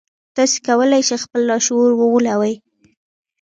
[0.35, 2.53] تاسې کولای شئ خپل لاشعور وغولوئ